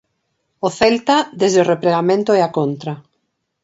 [0.67, 2.93] O Celta desde o repregamento e a contra.